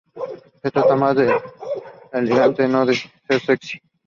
[0.63, 1.41] Se trata más de ser
[2.13, 3.79] elegante, no de ser sexy.